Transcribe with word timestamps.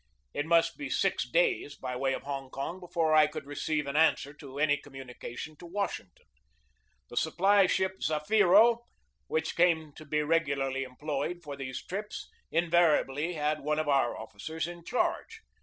It 0.33 0.47
must 0.47 0.77
be 0.79 0.89
six 0.89 1.29
days 1.29 1.75
by 1.75 1.95
way 1.95 2.13
of 2.15 2.23
Hong 2.23 2.49
Kong 2.49 2.79
before 2.79 3.13
I 3.13 3.27
could 3.27 3.45
receive 3.45 3.85
an 3.85 3.95
answer 3.95 4.33
to 4.33 4.57
any 4.57 4.75
communica 4.75 5.37
tion 5.37 5.57
to 5.57 5.67
Washington. 5.67 6.25
The 7.11 7.17
supply 7.17 7.67
ship 7.67 7.99
Zafiro, 8.01 8.79
which 9.27 9.55
came 9.55 9.93
to 9.93 10.05
be 10.05 10.23
regularly 10.23 10.81
employed 10.85 11.43
for 11.43 11.55
these 11.55 11.85
trips, 11.85 12.31
inva 12.51 13.05
riably 13.05 13.33
had 13.35 13.59
one 13.59 13.77
of 13.77 13.87
our 13.87 14.17
officers 14.17 14.65
in 14.67 14.83
charge. 14.83 15.41